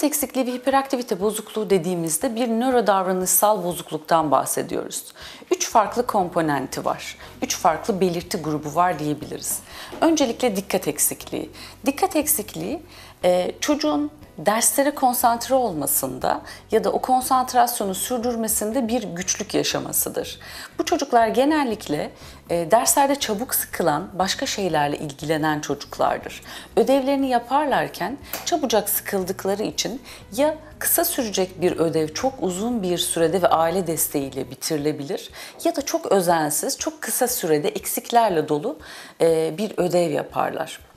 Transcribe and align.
Dikkat 0.00 0.12
eksikliği 0.12 0.46
ve 0.46 0.52
hiperaktivite 0.52 1.20
bozukluğu 1.20 1.70
dediğimizde 1.70 2.34
bir 2.34 2.48
nörodavranışsal 2.48 3.64
bozukluktan 3.64 4.30
bahsediyoruz. 4.30 5.04
Üç 5.50 5.70
farklı 5.70 6.06
komponenti 6.06 6.84
var. 6.84 7.16
Üç 7.42 7.56
farklı 7.56 8.00
belirti 8.00 8.38
grubu 8.38 8.74
var 8.74 8.98
diyebiliriz. 8.98 9.60
Öncelikle 10.00 10.56
dikkat 10.56 10.88
eksikliği. 10.88 11.50
Dikkat 11.86 12.16
eksikliği 12.16 12.82
e, 13.24 13.52
çocuğun 13.60 14.10
derslere 14.38 14.90
konsantre 14.90 15.54
olmasında 15.54 16.42
ya 16.70 16.84
da 16.84 16.92
o 16.92 17.00
konsantrasyonu 17.00 17.94
sürdürmesinde 17.94 18.88
bir 18.88 19.02
güçlük 19.02 19.54
yaşamasıdır. 19.54 20.38
Bu 20.78 20.84
çocuklar 20.84 21.28
genellikle 21.28 22.10
e, 22.50 22.70
derslerde 22.70 23.14
çabuk 23.14 23.54
sıkılan, 23.54 24.08
başka 24.12 24.46
şeylerle 24.46 24.98
ilgilenen 24.98 25.60
çocuklardır. 25.60 26.42
Ödevlerini 26.76 27.28
yaparlarken 27.28 28.18
çabucak 28.44 28.88
sıkıldıkları 28.88 29.62
için 29.62 30.02
ya 30.36 30.56
kısa 30.78 31.04
sürecek 31.04 31.60
bir 31.60 31.72
ödev 31.72 32.08
çok 32.08 32.32
uzun 32.40 32.82
bir 32.82 32.98
sürede 32.98 33.42
ve 33.42 33.48
aile 33.48 33.86
desteğiyle 33.86 34.50
bitirilebilir 34.50 35.30
ya 35.64 35.76
da 35.76 35.82
çok 35.82 36.06
özensiz, 36.06 36.78
çok 36.78 37.02
kısa 37.02 37.28
sürede 37.28 37.68
eksiklerle 37.68 38.48
dolu 38.48 38.78
e, 39.20 39.58
bir 39.58 39.72
ödev 39.76 40.10
yaparlar. 40.10 40.89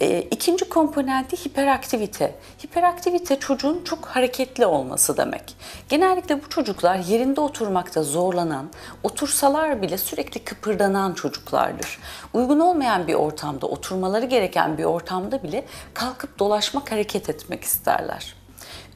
E, 0.00 0.20
ikinci 0.22 0.68
komponenti 0.68 1.36
hiperaktivite. 1.44 2.34
Hiperaktivite 2.64 3.38
çocuğun 3.38 3.84
çok 3.84 4.06
hareketli 4.06 4.66
olması 4.66 5.16
demek. 5.16 5.56
Genellikle 5.88 6.44
bu 6.44 6.48
çocuklar 6.48 6.96
yerinde 6.96 7.40
oturmakta 7.40 8.02
zorlanan, 8.02 8.70
otursalar 9.02 9.82
bile 9.82 9.98
sürekli 9.98 10.44
kıpırdanan 10.44 11.14
çocuklardır. 11.14 11.98
Uygun 12.32 12.60
olmayan 12.60 13.06
bir 13.06 13.14
ortamda, 13.14 13.66
oturmaları 13.66 14.26
gereken 14.26 14.78
bir 14.78 14.84
ortamda 14.84 15.42
bile 15.42 15.64
kalkıp 15.94 16.38
dolaşmak, 16.38 16.92
hareket 16.92 17.30
etmek 17.30 17.64
isterler. 17.64 18.34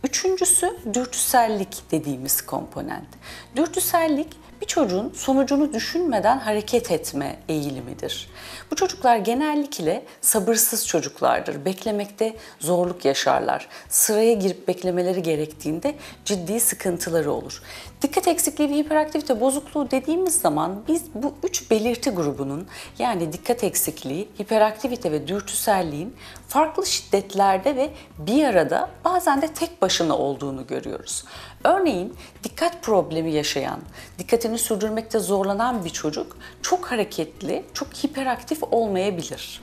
Üçüncüsü 0.04 0.76
dürtüsellik 0.94 1.90
dediğimiz 1.90 2.40
komponent. 2.46 3.08
Dürtüsellik 3.56 4.28
bir 4.60 4.66
çocuğun 4.66 5.12
sonucunu 5.14 5.72
düşünmeden 5.72 6.38
hareket 6.38 6.90
etme 6.90 7.38
eğilimidir. 7.48 8.30
Bu 8.70 8.76
çocuklar 8.76 9.16
genellikle 9.16 10.04
sabırsız 10.20 10.86
çocuklardır. 10.86 11.64
Beklemekte 11.64 12.36
zorluk 12.60 13.04
yaşarlar. 13.04 13.68
Sıraya 13.88 14.32
girip 14.32 14.68
beklemeleri 14.68 15.22
gerektiğinde 15.22 15.94
ciddi 16.24 16.60
sıkıntıları 16.60 17.32
olur. 17.32 17.62
Dikkat 18.02 18.28
eksikliği 18.28 18.70
ve 18.70 18.74
hiperaktivite 18.74 19.40
bozukluğu 19.40 19.90
dediğimiz 19.90 20.40
zaman 20.40 20.82
biz 20.88 21.02
bu 21.14 21.34
üç 21.42 21.70
belirti 21.70 22.10
grubunun 22.10 22.68
yani 22.98 23.32
dikkat 23.32 23.64
eksikliği, 23.64 24.28
hiperaktivite 24.40 25.12
ve 25.12 25.28
dürtüselliğin 25.28 26.16
farklı 26.48 26.86
şiddetlerde 26.86 27.76
ve 27.76 27.90
bir 28.18 28.44
arada 28.44 28.90
bazen 29.04 29.42
de 29.42 29.48
tek 29.48 29.82
başına 29.82 30.18
olduğunu 30.18 30.66
görüyoruz. 30.66 31.24
Örneğin 31.64 32.14
dikkat 32.44 32.82
problemi 32.82 33.32
yaşayan, 33.32 33.80
dikkatini 34.48 34.58
sürdürmekte 34.58 35.18
zorlanan 35.18 35.84
bir 35.84 35.90
çocuk 35.90 36.36
çok 36.62 36.92
hareketli, 36.92 37.64
çok 37.74 37.88
hiperaktif 37.88 38.62
olmayabilir. 38.62 39.60